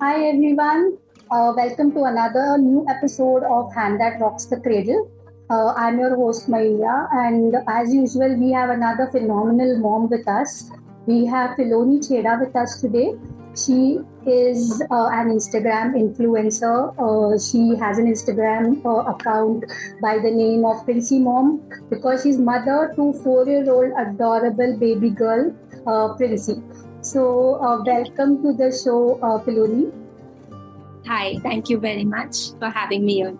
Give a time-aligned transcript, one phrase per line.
[0.00, 0.96] Hi everyone,
[1.28, 5.10] uh, welcome to another new episode of Hand That Rocks the Cradle.
[5.50, 10.70] Uh, I'm your host Maya, and as usual, we have another phenomenal mom with us.
[11.06, 13.14] We have Fillonie Chheda with us today.
[13.56, 16.94] She is uh, an Instagram influencer.
[16.96, 19.64] Uh, she has an Instagram uh, account
[20.00, 25.52] by the name of Princey Mom because she's mother to four-year-old adorable baby girl,
[25.88, 26.62] uh, Princey.
[27.08, 29.92] So, uh, welcome to the show, uh, Fillonie.
[31.06, 33.38] Hi, thank you very much for having me on.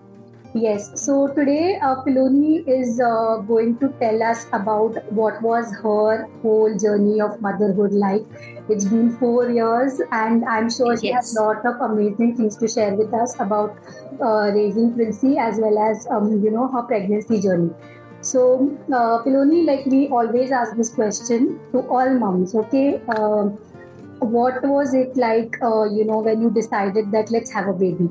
[0.55, 6.27] Yes, so today uh, Fillonie is uh, going to tell us about what was her
[6.43, 8.25] whole journey of motherhood like.
[8.69, 11.15] It's been four years, and I'm sure she Yes.
[11.15, 13.77] has a lot of amazing things to share with us about
[14.21, 17.71] uh, raising Princey as well as um, you know her pregnancy journey.
[18.21, 23.01] So, uh, Fillonie, like we always ask this question to all moms, okay?
[23.17, 23.59] Um
[24.21, 28.09] what was it like, uh, you know, when you decided that let's have a baby?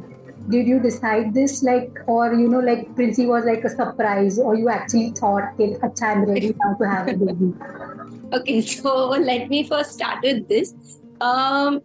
[0.50, 4.56] did you decide this like or you know like Princey was like a surprise or
[4.56, 7.54] you actually thought okay, acha, I'm ready now to have a baby
[8.34, 10.74] Okay, so let me first start with this.
[11.22, 11.82] Um,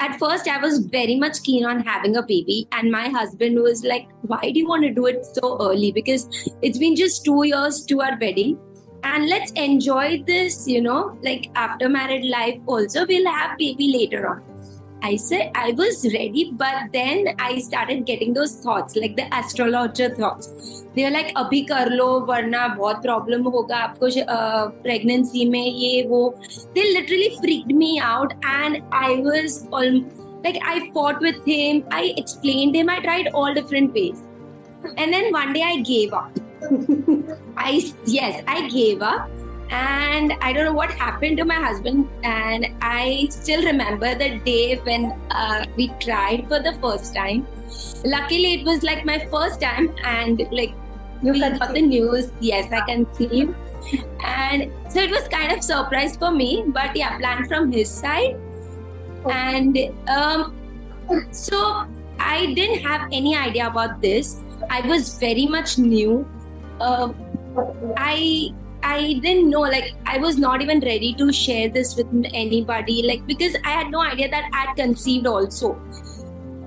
[0.00, 3.84] at first, I was very much keen on having a baby, and my husband was
[3.84, 5.92] like, "Why do you want to do it so early?
[5.92, 6.28] Because
[6.62, 8.58] it's been just two years to our wedding,
[9.02, 14.28] and let's enjoy this you know like after married life also we'll have baby later
[14.28, 14.42] on.
[15.02, 20.08] I said i was ready but then i started getting those thoughts like the astrologer
[20.14, 20.48] thoughts.
[20.94, 26.06] They were like abhi kar lo varna bahut problem hoga aapko uh, pregnancy mein ye
[26.06, 26.22] wo
[26.74, 30.00] they literally freaked me out and i was all
[30.44, 34.22] like i fought with him i explained him i tried all different ways.
[34.96, 36.45] And then one day i gave up.
[37.56, 39.28] I yes I gave up
[39.70, 44.76] and I don't know what happened to my husband and I still remember the day
[44.76, 47.46] when uh, we tried for the first time
[48.04, 50.74] luckily it was like my first time and like
[51.22, 52.30] you we got the news.
[52.40, 53.48] Yes, I can see
[54.24, 58.36] And so it was kind of surprise for me, but yeah, planned from his side.
[59.30, 60.54] And um,
[61.30, 61.86] so
[62.18, 64.40] I didn't have any idea about this.
[64.70, 66.26] I was very much new.
[66.80, 67.12] Uh,
[67.96, 73.02] I I didn't know like I was not even ready to share this with anybody
[73.02, 75.80] like because I had no idea that I'd conceived also.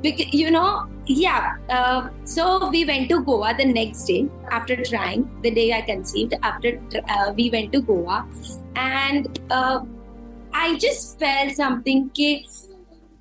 [0.01, 1.55] Because you know, yeah.
[1.69, 5.29] Uh, so we went to Goa the next day after trying.
[5.41, 8.27] The day I conceived, after uh, we went to Goa,
[8.75, 9.81] and uh,
[10.53, 12.11] I just felt something.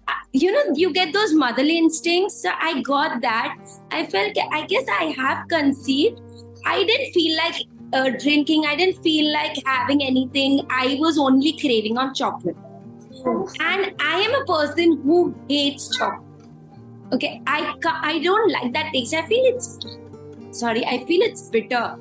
[0.07, 2.43] Uh, you know, you get those motherly instincts.
[2.43, 3.57] So I got that.
[3.91, 4.37] I felt.
[4.53, 6.21] I guess I have conceived.
[6.65, 7.55] I didn't feel like
[7.93, 8.67] uh, drinking.
[8.67, 10.67] I didn't feel like having anything.
[10.71, 12.57] I was only craving on chocolate.
[13.61, 16.25] And I am a person who hates chocolate.
[17.13, 19.15] Okay, I ca- I don't like that taste.
[19.15, 19.79] I feel it's
[20.51, 20.85] sorry.
[20.85, 21.97] I feel it's bitter.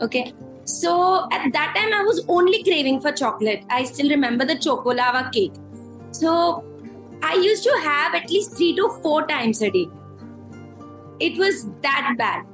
[0.00, 0.32] Okay,
[0.64, 3.64] so at that time I was only craving for chocolate.
[3.70, 5.52] I still remember the chocolava cake.
[6.10, 6.64] So
[7.22, 9.86] I used to have at least three to four times a day.
[11.20, 12.44] It was that bad.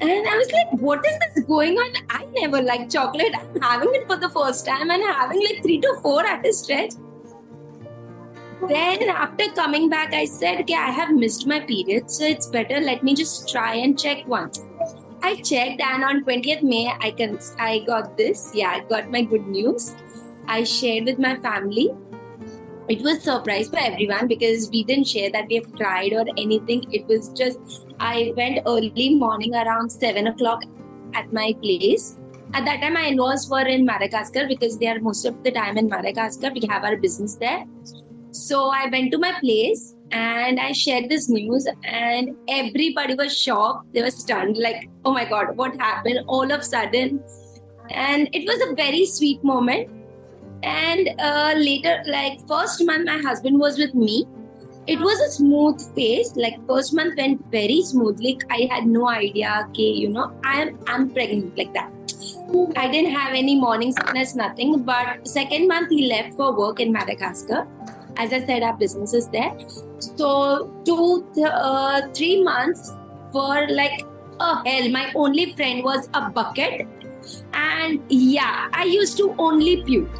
[0.00, 1.92] And I was like, what is this going on?
[2.08, 3.34] I never liked chocolate.
[3.34, 6.52] I'm having it for the first time and having like three to four at a
[6.52, 6.92] stretch.
[8.68, 12.80] Then after coming back, I said, okay, I have missed my period, so it's better.
[12.80, 14.62] Let me just try and check once.
[15.22, 18.50] I checked, and on 20th May, I can I got this.
[18.54, 19.94] Yeah, I got my good news.
[20.46, 21.90] I shared with my family.
[22.88, 26.84] It was surprise for everyone because we didn't share that we have tried or anything.
[26.92, 30.64] It was just I went early morning around seven o'clock
[31.14, 32.18] at my place.
[32.54, 35.76] At that time, my in-laws were in Madagascar because they are most of the time
[35.76, 36.50] in Madagascar.
[36.52, 37.64] We have our business there.
[38.32, 43.92] So I went to my place and I shared this news, and everybody was shocked.
[43.92, 47.22] They were stunned, like, oh my god, what happened all of a sudden?
[47.90, 49.88] And it was a very sweet moment.
[50.62, 54.26] And uh, later, like, first month, my husband was with me.
[54.86, 56.34] It was a smooth pace.
[56.36, 58.40] Like first month went very smoothly.
[58.50, 61.92] I had no idea, okay, you know, I'm I'm pregnant like that.
[62.76, 64.82] I didn't have any morning sickness, nothing.
[64.82, 67.66] But second month he left for work in Madagascar.
[68.16, 69.52] As I said, our business is there.
[69.98, 72.92] So two, th- uh, three months
[73.32, 74.04] were like
[74.40, 74.88] a hell.
[74.90, 76.88] My only friend was a bucket,
[77.52, 80.10] and yeah, I used to only puke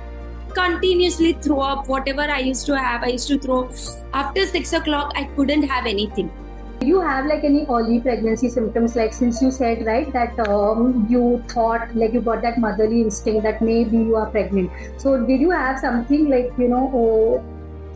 [0.54, 3.04] continuously throw up whatever I used to have.
[3.04, 3.70] I used to throw
[4.14, 5.14] after six o'clock.
[5.16, 6.32] I couldn't have anything.
[6.80, 8.96] Do you have like any early pregnancy symptoms?
[8.96, 13.44] Like since you said right that um, you thought like you got that motherly instinct
[13.44, 14.72] that maybe you are pregnant.
[14.98, 17.44] So did you have something like you know oh,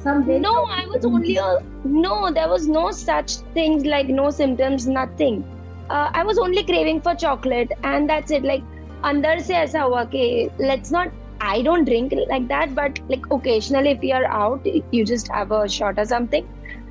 [0.01, 2.31] Some very No, I was only a no.
[2.31, 5.43] There was no such things like no symptoms, nothing.
[5.89, 8.43] Uh, I was only craving for chocolate, and that's it.
[8.43, 8.63] Like
[9.05, 11.11] अंदर से ऐसा हुआ कि let's not
[11.52, 14.66] I don't drink like that, but like occasionally if you're out,
[14.98, 16.46] you just have a shot or something.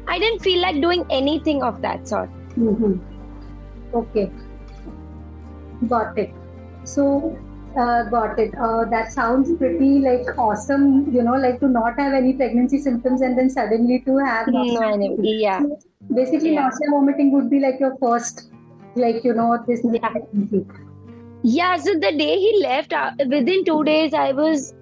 [0.07, 2.29] I didn't feel like doing anything of that sort.
[2.57, 2.99] Mhm.
[4.01, 4.31] Okay.
[5.93, 6.33] Got it.
[6.83, 7.07] So,
[7.77, 8.53] uh, got it.
[8.67, 13.21] Uh, that sounds pretty like awesome, you know, like to not have any pregnancy symptoms
[13.21, 15.15] and then suddenly to have No, nausea.
[15.45, 15.61] Yeah.
[15.61, 15.79] So
[16.21, 16.65] basically, Yeah.
[16.65, 18.43] nausea vomiting would be like your first,
[18.95, 20.13] like, you know, this Yeah.
[21.43, 24.73] Yeah, so the day he left, uh, within two days, I was,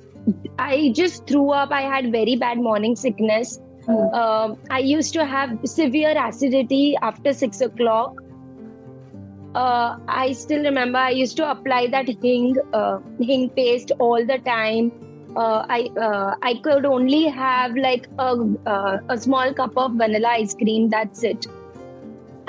[0.59, 1.71] I just threw up.
[1.71, 3.59] I had very bad morning sickness.
[3.85, 4.13] Hmm.
[4.13, 8.13] Um, I used to have severe acidity after six o'clock.
[9.55, 14.37] Uh, I still remember I used to apply that hing, uh, hing paste all the
[14.37, 14.91] time.
[15.35, 18.35] Uh, I uh, I could only have like a
[18.65, 20.89] uh, a small cup of vanilla ice cream.
[20.89, 21.47] That's it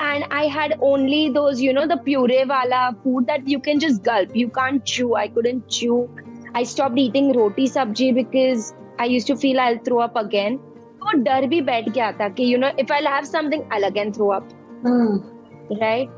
[0.02, 4.02] and I had only those, you know, the puree wala food that you can just
[4.02, 4.34] gulp.
[4.34, 5.14] You can't chew.
[5.14, 6.08] I couldn't chew.
[6.54, 10.58] I stopped eating roti sabji because I used to feel I'll throw up again.
[11.02, 14.12] तो डर भी बैठ गया था कि you know if I'll have something I'll again
[14.12, 14.48] throw up
[14.86, 15.18] Hmm.
[15.82, 16.10] right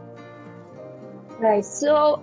[1.43, 1.64] Right.
[1.64, 2.22] so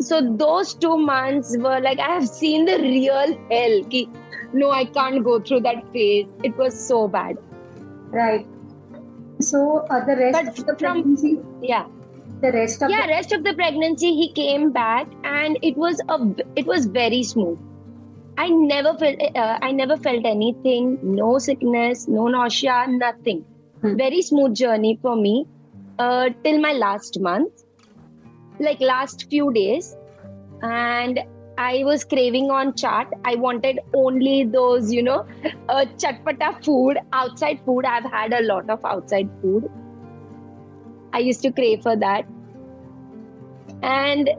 [0.00, 4.08] so those two months were like I have seen the real hell ki,
[4.52, 7.36] no I can't go through that phase it was so bad
[8.10, 8.46] Right.
[9.41, 11.85] so, uh, the rest But of the from- pregnancy, yeah.
[12.41, 15.99] The rest of yeah the rest of the pregnancy he came back and it was
[16.07, 16.17] a
[16.55, 17.57] it was very smooth.
[18.37, 23.41] I never felt uh, i never felt anything no sickness no nausea nothing.
[23.81, 23.95] Hmm.
[23.97, 25.45] very smooth journey for me
[25.99, 27.65] uh, till my last month
[28.59, 29.95] like last few days.
[30.61, 31.19] And
[31.65, 35.19] i was craving on chaat i wanted only those you know
[35.69, 39.69] uh, chatpata food outside food i've had a lot of outside food
[41.13, 42.25] I used to crave for that.
[43.81, 44.29] And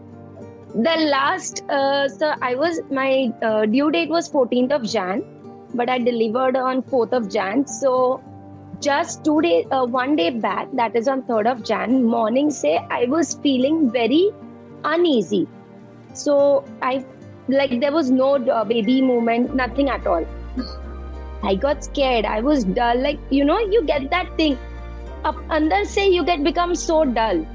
[0.75, 5.25] the last, uh, so I was, my uh, due date was 14th of Jan,
[5.75, 7.67] but I delivered on 4th of Jan.
[7.67, 8.23] So
[8.81, 12.77] just two days, uh, one day back, that is on 3rd of Jan, morning say,
[12.91, 14.31] I was feeling very
[14.85, 15.49] uneasy.
[16.14, 17.06] So I,
[17.48, 20.26] like, there was no uh, baby movement, nothing at all.
[21.44, 22.26] I got scared.
[22.26, 22.98] I was dull.
[23.00, 24.58] Like, you know, you get that thing
[25.26, 27.46] up अंदर से you get become so dull.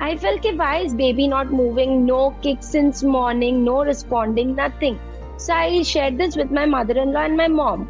[0.00, 2.04] I felt कि why is baby not moving?
[2.06, 4.98] No kick since morning, no responding, nothing.
[5.36, 7.88] So I shared this with my mother-in-law and my mom.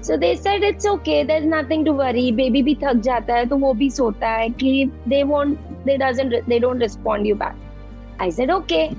[0.00, 2.30] So they said it's okay, there's nothing to worry.
[2.32, 6.48] Baby भी थक जाता है तो वो भी सोता है कि they won't, they doesn't,
[6.48, 7.56] they don't respond you back.
[8.19, 8.95] I said okay.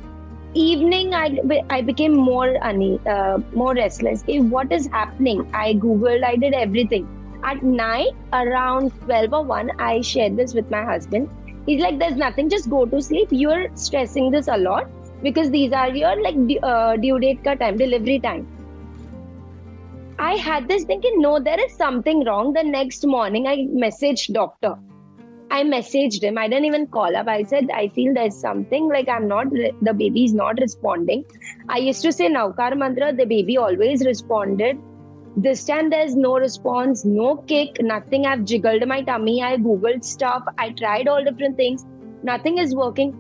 [0.55, 1.39] Evening, I
[1.71, 4.25] I became more une- uh, more restless.
[4.27, 5.47] What is happening?
[5.53, 7.09] I googled, I did everything
[7.45, 11.29] at night around 12 or 1 i shared this with my husband
[11.67, 14.89] he's like there's nothing just go to sleep you're stressing this a lot
[15.23, 18.47] because these are your like uh, due date ka time delivery time
[20.19, 24.75] i had this thinking no there is something wrong the next morning i messaged doctor
[25.51, 29.09] i messaged him i didn't even call up i said i feel there's something like
[29.09, 31.25] i'm not the baby is not responding
[31.69, 34.79] i used to say Navkar mantra the baby always responded
[35.39, 38.25] this time there's no response, no kick, nothing.
[38.25, 41.85] I've jiggled my tummy, I googled stuff, I tried all different things,
[42.23, 43.15] nothing is working.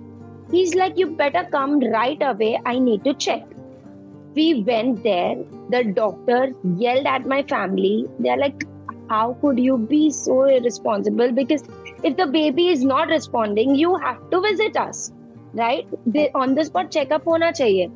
[0.50, 3.42] He's like, You better come right away, I need to check.
[4.34, 5.36] We went there,
[5.68, 8.06] the doctor yelled at my family.
[8.18, 8.64] They're like,
[9.10, 11.32] How could you be so irresponsible?
[11.32, 11.64] Because
[12.02, 15.12] if the baby is not responding, you have to visit us,
[15.54, 15.86] right?
[16.06, 17.90] They, on the spot checkup hona chahiye.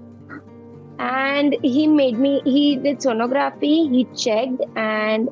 [0.98, 5.30] And he made me he did sonography he checked and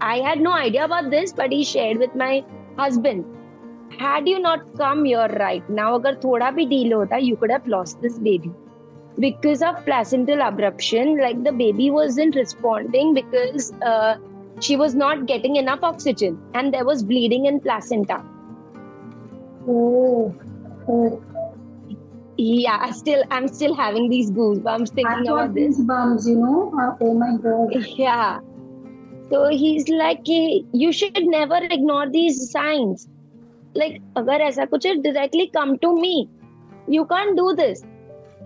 [0.00, 2.44] i had no idea about this but he shared with my
[2.76, 3.24] husband.
[3.98, 7.66] Had you not come here right now agar thoda bhi deal hota you could have
[7.66, 8.52] lost this baby.
[9.18, 14.14] Because of placental abruption like the baby wasn't responding because uh,
[14.60, 18.24] she was not getting enough oxygen and there was bleeding in placenta
[19.70, 20.34] Oh,
[20.88, 21.22] oh.
[22.38, 26.72] yeah I still i'm still having these goosebumps thinking about this goosebumps, you know.
[26.80, 27.74] Uh, oh my god.
[27.98, 28.40] Yeah.
[29.30, 33.08] So he's like, "Hey, you should never ignore these signs.
[33.74, 36.14] Like, agar aisa kuch hai, directly come to me.
[36.96, 37.84] You can't do this.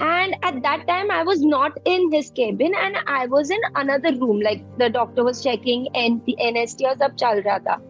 [0.04, 4.12] And at that time, I was not in his cabin and I was in another
[4.16, 4.40] room.
[4.40, 7.80] Like, the doctor was checking and the anesthesia sab chal raha tha.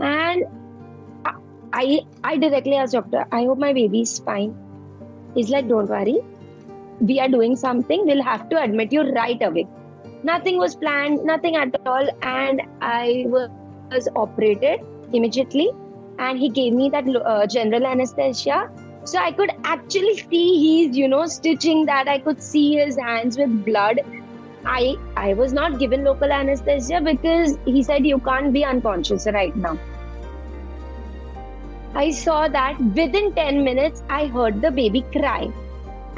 [0.00, 0.44] And
[1.72, 4.54] I, I directly asked doctor, I hope my baby is fine.
[5.34, 6.18] He's like, don't worry.
[7.00, 8.04] We are doing something.
[8.04, 9.66] We'll have to admit you right away.
[10.22, 12.06] Nothing was planned, nothing at all.
[12.22, 14.80] And I was operated
[15.14, 15.70] immediately.
[16.18, 18.70] And he gave me that uh, general anesthesia.
[19.08, 22.08] So I could actually see he's, you know, stitching that.
[22.08, 24.00] I could see his hands with blood.
[24.64, 29.56] I I was not given local anesthesia because he said you can't be unconscious right
[29.56, 29.78] now.
[31.94, 35.48] I saw that within 10 minutes I heard the baby cry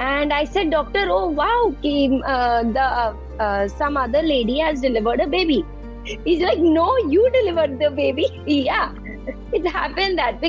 [0.01, 4.81] and i said doctor oh wow came uh, the uh, uh, some other lady has
[4.81, 5.65] delivered a baby
[6.25, 8.93] he's like no you delivered the baby yeah
[9.53, 10.41] it happened that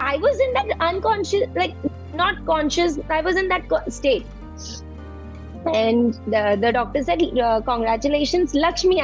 [0.00, 1.74] i was in that unconscious like
[2.14, 4.26] not conscious i was in that state
[5.74, 9.00] and the, the doctor said uh, congratulations lakshmi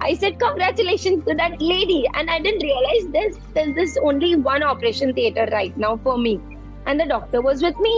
[0.00, 3.38] i said congratulations to that lady and i didn't realize this.
[3.54, 6.40] there's this only one operation theater right now for me
[6.86, 7.94] and the doctor was with me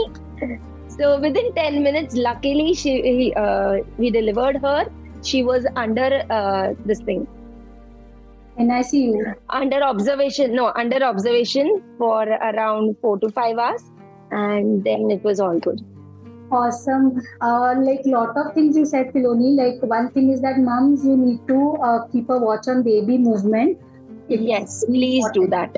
[0.96, 4.86] so within 10 minutes, luckily, she uh, we delivered her.
[5.22, 7.26] She was under uh, this thing.
[8.58, 9.34] NICU.
[9.50, 10.54] Under observation.
[10.54, 13.82] No, under observation for around four to five hours.
[14.30, 15.80] And then it was all good.
[16.50, 17.20] Awesome.
[17.40, 19.56] Uh, like lot of things you said, Fillonie.
[19.56, 23.18] Like one thing is that moms, you need to uh, keep a watch on baby
[23.18, 23.78] movement.
[24.28, 25.76] yes, please do that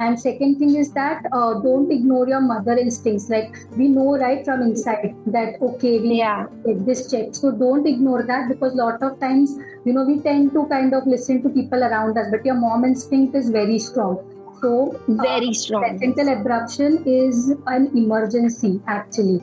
[0.00, 4.44] and second thing is that uh, don't ignore your mother instincts like we know right
[4.44, 6.46] from inside that okay we yeah.
[6.66, 10.18] get this check so don't ignore that because a lot of times you know we
[10.20, 13.78] tend to kind of listen to people around us but your mom instinct is very
[13.78, 14.18] strong.
[14.62, 19.40] So very uh, strong placental abruption is an emergency actually.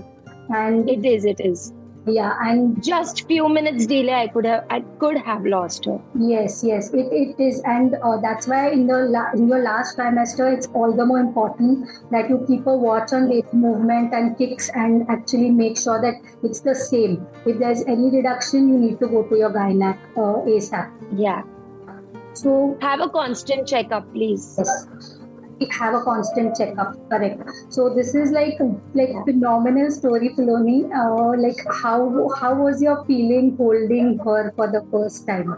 [0.50, 1.74] And it is it is
[2.08, 6.00] yeah and just few minutes delay i could have i could have lost her.
[6.16, 9.98] Yes yes it, it is and uh, that's why in the la- in your last
[9.98, 14.38] trimester it's all the more important that you keep a watch on baby movement and
[14.38, 17.26] kicks and actually make sure that it's the same.
[17.46, 21.44] If there's any reduction you need to go to your gynac uh, asap yeah.
[22.34, 24.56] So have a constant checkup please.
[24.58, 25.16] Yes
[25.66, 27.42] have a constant checkup correct.
[27.70, 28.58] So this is like
[28.94, 30.86] like phenomenal story Fillonie.
[30.94, 35.54] Uh, like how how was your feeling holding her for the first time?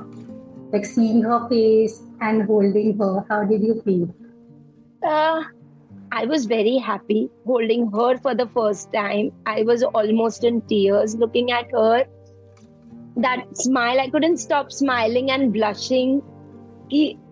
[0.72, 4.10] Like seeing her face and holding her how did you feel?
[5.04, 5.44] Uh,
[6.12, 9.32] i was very happy holding her for the first time.
[9.46, 12.06] I was almost in tears looking at her.
[13.18, 16.22] That smile i couldn't stop smiling and blushing.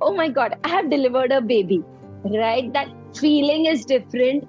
[0.02, 1.84] Oh my god i have delivered a baby
[2.27, 2.73] right?
[2.73, 4.49] That feeling is different.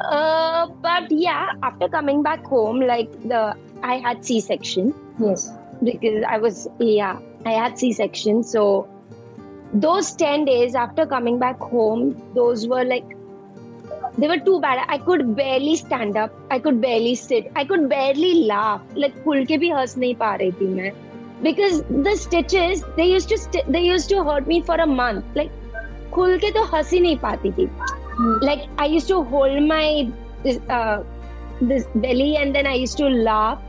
[0.00, 4.94] Uh, but yeah, after coming back home, like the I had C section.
[5.18, 5.50] Yes.
[5.82, 8.42] Because I was yeah, I had C section.
[8.42, 8.88] So
[9.72, 13.04] those ten days after coming back home, those were like
[14.18, 14.84] they were too bad.
[14.88, 16.34] I could barely stand up.
[16.50, 17.50] I could barely sit.
[17.56, 18.82] I could barely laugh.
[18.94, 20.92] Like खुल के भी हंस नहीं पा रही थी मैं.
[21.42, 25.24] Because the stitches, they used to st- they used to hurt me for a month.
[25.34, 25.50] Like
[26.17, 27.69] खुल के तो हंस ही नहीं पाती थी
[28.41, 30.11] like I used to hold my
[30.43, 31.03] this, uh,
[31.61, 33.61] this belly and then I used to laugh.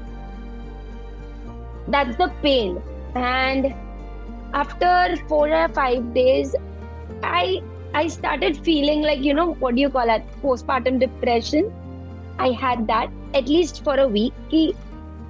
[1.89, 2.81] That's the pain.
[3.15, 3.75] And
[4.55, 6.55] after four or five days,
[7.23, 7.63] I
[7.95, 11.71] I started feeling like you know what do you call it postpartum depression.
[12.39, 14.33] I had that at least for a week.
[14.51, 14.75] Ki,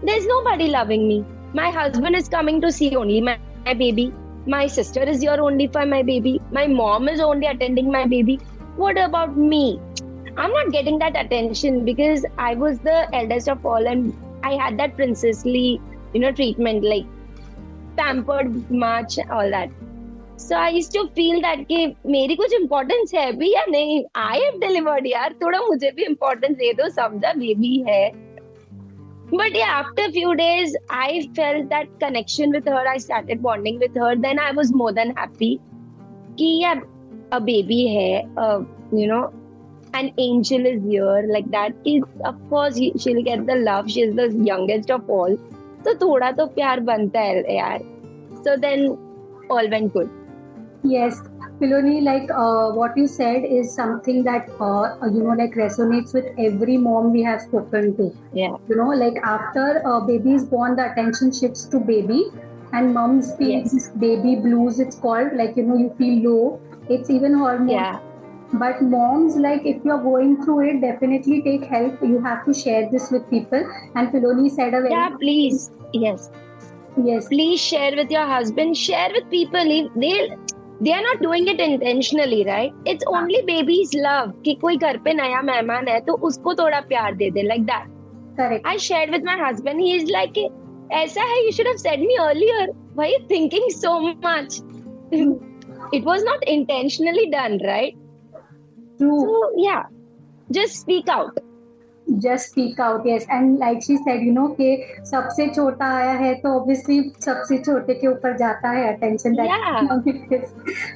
[0.02, 1.24] there's nobody loving me.
[1.54, 4.12] My husband is coming to see only my, my baby
[4.48, 6.40] my sister is here only for my baby.
[6.50, 8.36] My mom is only attending my baby.
[8.76, 9.78] What about me?
[10.36, 14.78] I'm not getting that attention because I was the eldest of all and I had
[14.78, 15.80] that princessly,
[16.14, 17.04] you know, treatment, like
[17.96, 19.68] pampered much, all that.
[20.36, 24.36] So I used to feel that कि मेरी कुछ importance है भी या नहीं I
[24.44, 28.27] have delivered यार थोड़ा मुझे भी importance दे दो समझा बेबी है
[29.30, 33.78] but yeah after a few days i felt that connection with her i started bonding
[33.78, 35.50] with her then i was more than happy
[36.36, 36.80] ki yeah
[37.32, 38.60] a baby hai uh,
[38.92, 39.30] you know
[39.94, 44.28] an angel is here like that is of course she'll get the love she's the
[44.50, 45.36] youngest of all
[45.84, 47.78] so thoda to pyar banta hai yaar
[48.46, 48.86] so then
[49.56, 50.10] all went good
[50.94, 51.22] yes
[51.60, 56.26] Fillonie, like uh, what you said is something that uh, you know like resonates with
[56.38, 58.14] every mom we have spoken to.
[58.32, 58.56] Yeah.
[58.68, 62.26] You know, like after a baby is born, the attention shifts to baby,
[62.72, 63.72] and moms feel yes.
[63.72, 64.78] this baby blues.
[64.78, 66.60] It's called like you know you feel low.
[66.88, 67.68] It's even hormone.
[67.70, 67.98] Yeah.
[68.52, 72.00] But moms, like if you're going through it, definitely take help.
[72.02, 73.66] You have to share this with people.
[73.94, 76.30] And Fillonie said a very yeah, please, yes,
[76.96, 78.76] yes, please share with your husband.
[78.76, 79.90] Share with people.
[79.96, 80.38] They'll
[80.82, 85.12] they are not doing it intentionally right it's only babies love कि कोई घर पे
[85.14, 89.40] नया मेहमान है तो उसको थोड़ा प्यार दे दे like that I share with my
[89.40, 90.38] husband he is like
[90.92, 94.60] ऐसा है you should have said me earlier why you thinking so much
[95.94, 97.94] it was not intentionally done right
[99.60, 99.82] या
[100.50, 101.40] just speak out
[102.16, 104.68] just speak out yes and like she said you know कि
[105.10, 109.80] सबसे छोटा आया है तो obviously सबसे छोटे के ऊपर जाता है attention that Yeah.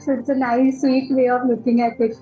[0.04, 2.16] so it's a nice sweet way of looking at it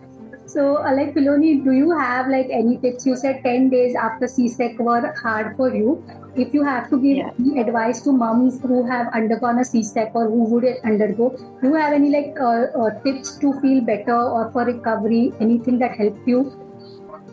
[0.46, 4.26] so uh, like Filoni do you have like any tips you said 10 days after
[4.26, 6.02] C-sec were hard for you
[6.34, 7.30] if you have to give Yeah.
[7.38, 11.30] any advice to moms who have undergone a C-sec or who would undergo
[11.62, 15.78] do you have any like uh, uh, tips to feel better or for recovery anything
[15.78, 16.42] that helped you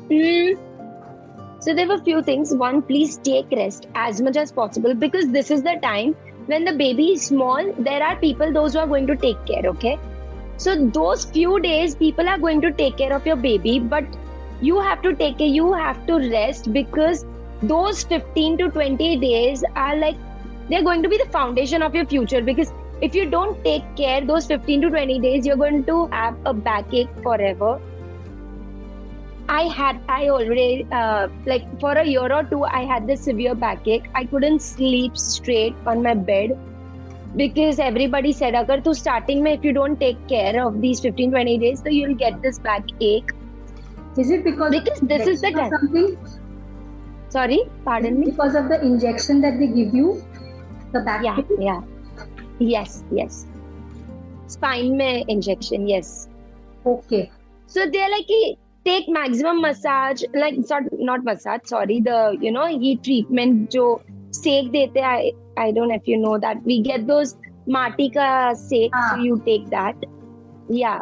[0.10, 0.58] Mm.
[1.68, 2.54] So there were few things.
[2.56, 6.14] One, please take rest as much as possible because this is the time
[6.46, 7.74] when the baby is small.
[7.78, 9.64] There are people those who are going to take care.
[9.72, 10.00] Okay,
[10.56, 14.06] so those few days people are going to take care of your baby, but
[14.62, 15.48] you have to take care.
[15.56, 17.26] You have to rest because
[17.62, 20.16] those 15 to 20 days are like
[20.70, 22.72] they're going to be the foundation of your future because
[23.02, 26.54] if you don't take care those 15 to 20 days you're going to have a
[26.54, 27.80] backache forever
[29.50, 33.56] I had, I already, uh, like for a year or two, I had this severe
[33.56, 34.10] backache.
[34.14, 36.58] I couldn't sleep straight on my bed
[37.36, 41.32] because everybody said, agar tu starting mein, if you don't take care of these 15,
[41.32, 43.32] 20 days, so you'll get this backache.
[44.18, 46.18] Is it because, because this is the something?
[47.30, 48.32] Sorry, pardon me?
[48.32, 50.24] Because of the injection that they give you?
[50.92, 51.46] The backache.
[51.60, 51.82] Yeah, yeah.
[52.60, 53.46] Yes, yes.
[54.48, 56.28] Spine mein injection, yes.
[56.86, 57.32] Okay.
[57.68, 58.28] So they're like,
[58.88, 63.86] take maximum massage, like not not massage, sorry, the you know heat treatment जो
[64.40, 65.18] सेक देते हैं.
[65.18, 67.36] I I don't know if you know that we get those
[67.78, 68.32] माटी का
[68.64, 69.10] सेक, हाँ.
[69.12, 70.08] so you take that.
[70.70, 71.02] Yeah.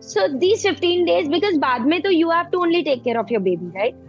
[0.00, 3.30] So these 15 days because बाद में तो you have to only take care of
[3.36, 4.02] your baby, right?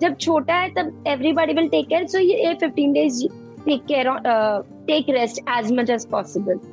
[0.00, 2.06] जब छोटा है तब everybody will take care.
[2.14, 3.26] So ये 15 days
[3.66, 6.64] take care, uh, take rest as much as possible.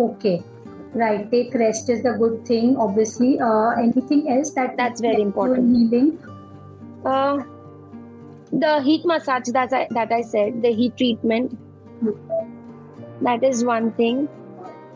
[0.00, 0.42] okay
[0.94, 5.36] right take rest is the good thing obviously uh, anything else that That's very helps
[5.36, 5.76] you in important.
[5.76, 6.18] healing
[7.04, 7.42] Uh,
[8.52, 11.58] the heat massage that I, that I said, the heat treatment,
[13.22, 14.28] that is one thing.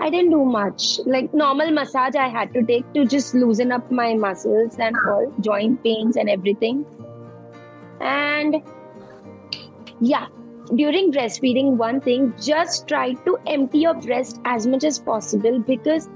[0.00, 1.00] I didn't do much.
[1.06, 5.32] Like normal massage, I had to take to just loosen up my muscles and all,
[5.40, 6.86] joint pains and everything.
[8.00, 8.62] And
[10.00, 10.28] yeah,
[10.74, 16.08] during breastfeeding, one thing, just try to empty your breast as much as possible because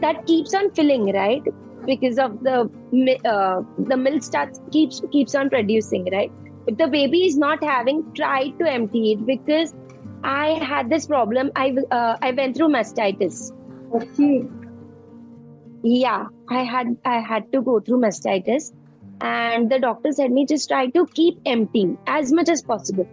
[0.00, 1.42] that keeps on filling, right?
[1.86, 2.70] Because of the
[3.24, 6.32] uh, the milk starts keeps keeps on producing, right?
[6.66, 9.74] If the baby is not having, try to empty it because
[10.22, 11.50] I had this problem.
[11.54, 13.52] I uh, I went through mastitis.
[13.94, 14.46] okay
[15.82, 18.72] Yeah, I had I had to go through mastitis,
[19.20, 23.06] and the doctor said me just try to keep emptying as much as possible.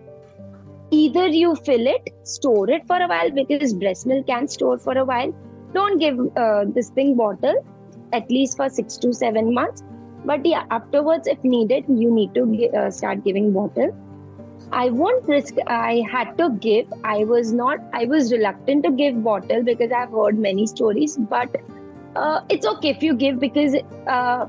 [0.92, 4.98] Either you fill it, store it for a while because breast milk can store for
[4.98, 5.34] a while.
[5.74, 7.66] Don't give uh, this thing bottle
[8.14, 9.84] at least for six to seven months.
[10.26, 13.96] But yeah, afterwards, if needed, you need to uh, start giving bottle.
[14.72, 15.56] I won't risk.
[15.68, 16.88] I had to give.
[17.04, 17.80] I was not.
[17.94, 21.18] I was reluctant to give bottle because I've heard many stories.
[21.18, 21.56] But
[22.16, 23.76] uh, it's okay if you give because
[24.08, 24.46] uh,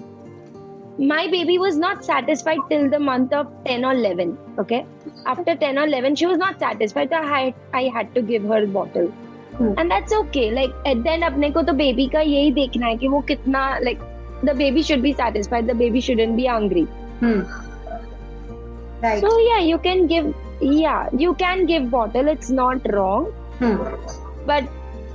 [1.00, 4.86] my baby was not satisfied till the month of 10 or 11 okay
[5.26, 8.44] after 10 or 11 she was not satisfied so i had, I had to give
[8.44, 9.12] her bottle
[9.58, 9.74] Hmm.
[9.78, 13.08] and that's okay like at then अपने को तो baby का यही देखना है कि
[13.08, 14.02] वो कितना like
[14.44, 16.84] the baby should be satisfied the baby shouldn't be hungry
[17.22, 17.40] hmm.
[19.06, 20.28] right so yeah you can give
[20.62, 23.26] yeah you can give bottle it's not wrong
[23.62, 23.76] hmm.
[24.46, 24.70] but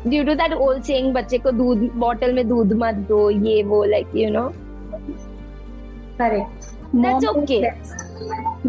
[0.08, 3.84] due to that old saying बच्चे को दूध bottle में दूध मत दो ये वो
[3.94, 4.48] like you know
[6.17, 7.71] correct That's knows okay.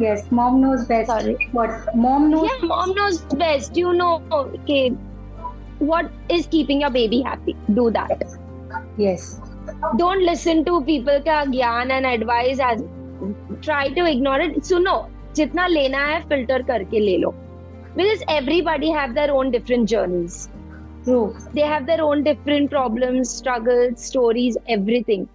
[0.05, 1.37] yes mom knows best Sorry.
[1.53, 3.77] what mom knows Yeah, mom knows best.
[3.77, 4.91] You know, okay,
[5.79, 7.57] what is keeping your baby happy?
[7.75, 8.25] Do that.
[8.97, 9.41] yes
[9.97, 12.61] Don't listen to people का ज्ञान and advice.
[12.69, 12.83] As
[13.63, 14.57] try to ignore it.
[14.65, 14.95] सुनो,
[15.37, 17.35] जितना लेना है filter करके ले लो.
[17.97, 20.49] Because everybody have their own different journeys.
[21.05, 25.29] true They have their own different problems, struggles, stories, everything.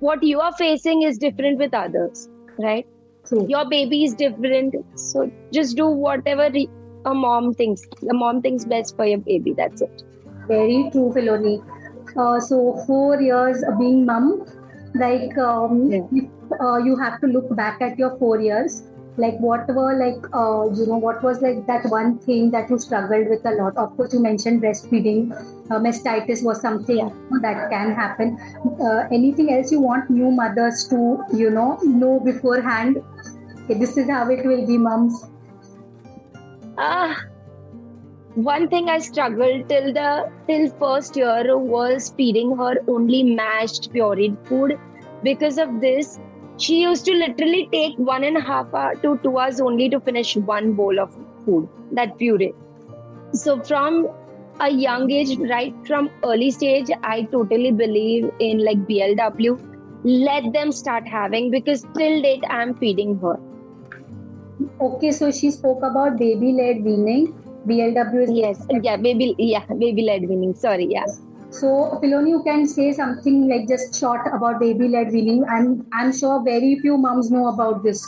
[0.00, 2.86] What you are facing is different with others, right?
[3.28, 6.46] true your baby is different so just do whatever
[7.10, 10.02] a mom thinks the mom thinks best for your baby that's it
[10.48, 11.58] Very true, Fillonie.
[12.16, 14.44] Uh, so four years of being mum,
[15.02, 16.06] like um, Yeah.
[16.60, 18.82] uh, you have to look back at your four years,
[19.22, 22.78] like what were like uh, you know what was like that one thing that you
[22.78, 23.76] struggled with a lot.
[23.76, 25.32] Of course, you mentioned breastfeeding.
[25.70, 28.38] Uh, mastitis was something that can happen.
[28.80, 31.02] Uh, anything else you want new mothers to
[31.32, 33.02] you know know beforehand?
[33.64, 35.24] Okay, this is how it will be, mums.
[36.78, 37.14] uh,
[38.34, 44.36] one thing I struggled till the till first year was feeding her only mashed pureed
[44.46, 44.78] food.
[45.22, 46.18] Because of this,
[46.60, 50.00] she used to literally take one and a half hour to two hours only to
[50.00, 52.52] finish one bowl of food, that puree.
[53.32, 54.08] So from
[54.60, 59.58] a young age, right from early stage, I totally believe in like BLW.
[60.04, 63.38] Let them start having because till date I'm feeding her.
[64.80, 67.34] Okay, so she spoke about baby led weaning
[67.66, 70.54] BLW is yes, yeah, baby, yeah, baby led weaning.
[70.54, 71.04] Sorry, yeah.
[71.50, 75.44] So, Fillonie, you can say something like just short about baby led weaning.
[75.48, 78.04] I'm I'm sure very few moms know about this.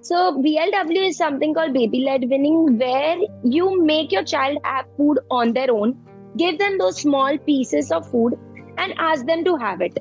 [0.00, 5.20] So, BLW is something called baby led weaning, where you make your child have food
[5.30, 5.94] on their own,
[6.38, 8.38] give them those small pieces of food,
[8.78, 9.98] and ask them to have it.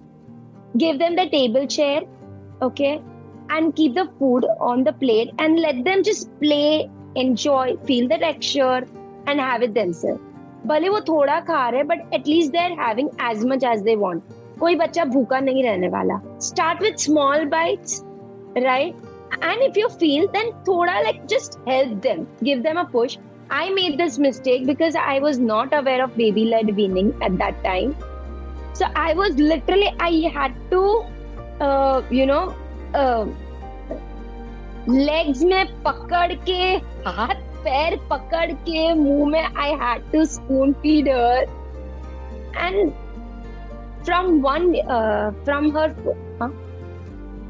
[0.78, 2.02] Give them the table chair,
[2.62, 3.02] okay,
[3.50, 8.18] and keep the food on the plate and let them just play enjoy, feel the
[8.18, 8.88] texture,
[9.28, 10.31] and have it themselves.
[10.67, 14.21] भले वो थोड़ा खा रहे but at least they are having as much as they want
[14.60, 18.02] कोई बच्चा भूखा नहीं रहने वाला। Start with small bites
[18.58, 18.95] right
[19.43, 23.17] and if you feel then थोड़ा like just help them give them a push
[23.54, 27.58] I made this mistake because I was not aware of baby led weaning at that
[27.63, 27.89] time.
[28.74, 30.84] So I was literally, I had to,
[31.65, 32.43] uh, you know,
[33.00, 33.26] uh,
[34.89, 36.62] legs में पकड़ के
[37.08, 41.45] हाथ पैर पकड़ के मुँह में I had to spoon feed her
[42.58, 42.91] and
[44.06, 44.71] from one
[45.45, 45.95] from her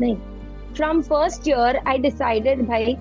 [0.02, 0.16] नहीं
[0.76, 2.98] from first year I decided भाई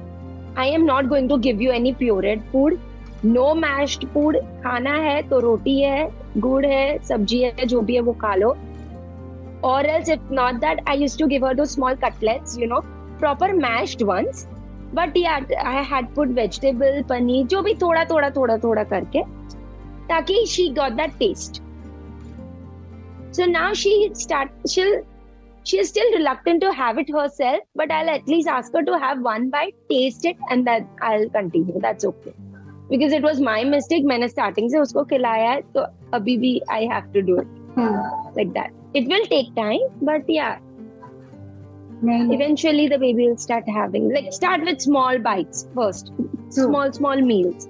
[0.58, 2.78] I am not going to give you any pureed food
[3.24, 8.00] no mashed food खाना है तो रोटी है, गुड़ है, सब्ज़ी है, जो भी है
[8.00, 8.56] वो खा लो.
[9.64, 12.82] और else if not that I use to give her दो small cutlets you know
[13.20, 14.46] proper mashed ones.
[14.92, 19.22] But yeah I had put vegetable paneer जो भी थोड़ा थोड़ा थोड़ा थोड़ा करके
[20.08, 21.62] ताकि she got that taste
[23.32, 25.00] so now she start she'll
[25.64, 28.98] she is still reluctant to have it herself but I'll at least ask her to
[28.98, 32.34] have one bite taste it and then I'll continue that's okay
[32.88, 36.82] because it was my mistake मैंने starting से उसको खिलाया है तो अभी भी I
[36.94, 37.94] have to do it hmm.
[38.38, 40.58] like that it will take time but yeah
[42.02, 46.12] eventually the baby will start having like start with small bites first.
[46.52, 46.64] True.
[46.64, 47.68] small small meals.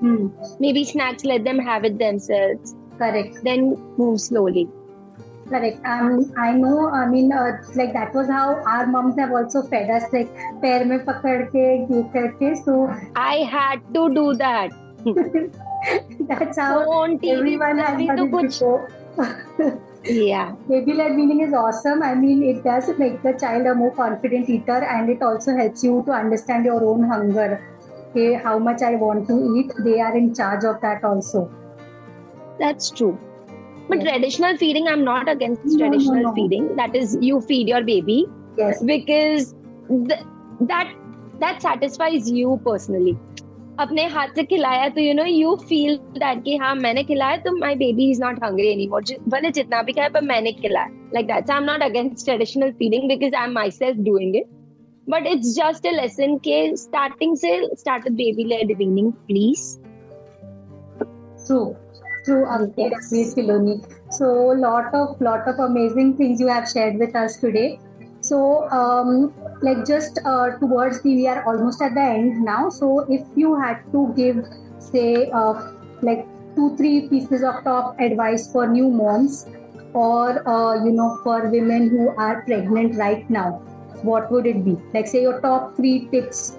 [0.00, 0.28] Hmm.
[0.60, 2.74] maybe snacks let them have it themselves.
[2.98, 3.38] Correct.
[3.42, 4.68] Then move slowly.
[5.48, 5.84] Correct.
[5.84, 9.90] Um, i know i mean uh, like that was how our moms have also fed
[9.90, 14.70] us like pair me pakad ke so i had to do that.
[16.28, 19.78] That's how so on TV, everyone has to kuch...
[20.04, 20.54] yeah.
[20.68, 22.02] Baby led weaning is awesome.
[22.02, 25.84] I mean it does make the child a more confident eater and it also helps
[25.84, 27.62] you to understand your own hunger.
[28.10, 31.50] Okay how much i want to eat they are in charge of that also.
[32.58, 33.18] That's true.
[33.88, 34.12] But yeah.
[34.12, 36.34] traditional feeding i'm not against no, traditional no, no.
[36.34, 36.76] feeding.
[36.76, 38.82] That is you feed your baby yes.
[38.82, 39.54] because
[39.88, 40.24] th-
[40.60, 40.94] that
[41.40, 43.16] that satisfies you personally
[43.80, 47.56] अपने हाथ से खिलाया तो you know you feel that कि हाँ मैंने खिलाया तो
[47.56, 49.02] my baby is not hungry anymore
[49.34, 53.08] भले जितना भी खाए पर मैंने खिलाया like that I am not against traditional feeding
[53.08, 54.48] because I am myself doing it
[55.06, 59.76] but it's just a lesson के स्टार्टिंग से start baby led weaning please
[61.46, 61.76] True,
[62.24, 63.34] true, Ankit, yes.
[63.34, 63.74] Filoni.
[64.12, 64.26] So,
[64.62, 67.78] lot of lot of amazing things you have shared with us today.
[68.20, 72.68] So, um, like just uh, towards the, we are almost at the end now.
[72.68, 74.44] So, if you had to give,
[74.78, 79.46] say, uh, like two, three pieces of top advice for new moms,
[79.94, 83.62] or uh, you know, for women who are pregnant right now,
[84.02, 84.76] what would it be?
[84.94, 86.56] Like, say, your top three tips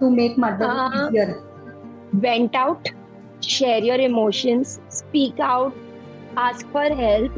[0.00, 1.42] to make motherhood uh, easier.
[2.12, 2.90] Vent out,
[3.40, 5.74] share your emotions, speak out,
[6.36, 7.32] ask for help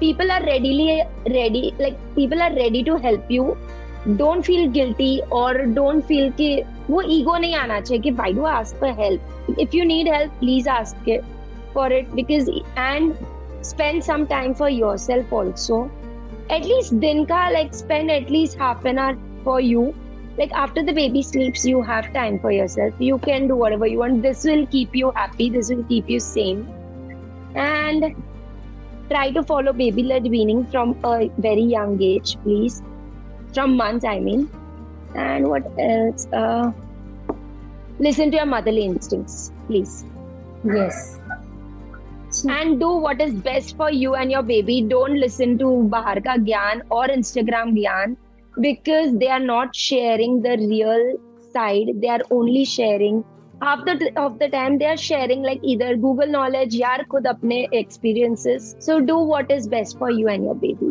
[0.00, 3.56] people are readily ready like people are ready to help you
[4.06, 8.44] don't feel guilty और don't feel कि वो ego नहीं आना चाहिए कि why do
[8.46, 11.10] ask for help if you need help please ask
[11.74, 13.14] for it because and
[13.64, 15.84] spend some time for yourself also
[16.52, 19.82] at least दिन का like spend at least half an hour for you
[20.38, 23.98] like after the baby sleeps you have time for yourself you can do whatever you
[24.00, 26.60] want this will keep you happy this will keep you same
[27.56, 28.12] and
[29.08, 32.82] try to follow baby led weaning from a very young age please
[33.54, 34.50] From months, I mean.
[35.14, 36.26] And what else?
[36.32, 36.72] Uh,
[37.98, 40.04] listen to your motherly instincts, please.
[40.64, 41.18] Yes.
[42.46, 44.82] And do what is best for you and your baby.
[44.82, 48.16] Don't listen to Bahar ka Gyan or Instagram Gyan
[48.60, 51.16] because they are not sharing the real
[51.52, 51.88] side.
[52.02, 53.24] They are only sharing
[53.60, 57.56] half the of the time they are sharing like either google knowledge yaar khud apne
[57.78, 60.90] experiences so do what is best for you and your baby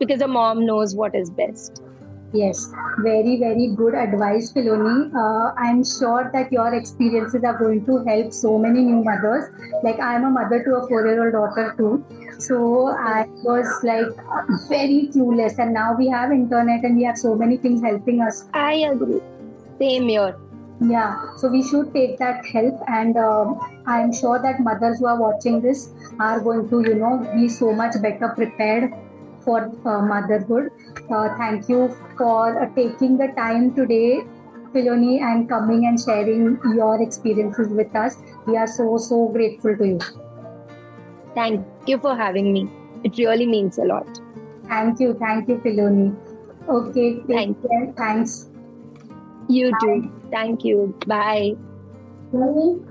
[0.00, 1.82] because a mom knows what is best
[2.32, 5.12] Yes, very, very good advice, Fillonie.
[5.12, 9.46] Uh, I'm sure that your experiences are going to help so many new mothers.
[9.82, 12.04] Like, I'm a mother to a four year old daughter, too.
[12.38, 14.06] So, I was like
[14.68, 18.44] very clueless, and now we have internet and we have so many things helping us.
[18.54, 19.20] i agree
[19.82, 20.36] same here
[20.90, 25.18] Yeah, so we should take that help, and um, I'm sure that mothers who are
[25.22, 28.94] watching this are going to, you know, be so much better prepared
[29.44, 30.70] for uh, motherhood.
[31.10, 34.22] Uh, thank you for uh, taking the time today,
[34.74, 38.16] Fillonie, and coming and sharing your experiences with us.
[38.46, 39.98] We are so so grateful to you.
[41.34, 42.62] thank you for having me
[43.04, 44.20] it really means a lot
[44.68, 46.16] Thank you, thank you, Fillonie.
[46.68, 47.92] Okay, take Thank care.
[47.96, 48.50] Thanks.
[49.48, 51.52] you too thank you bye
[52.32, 52.89] Bye.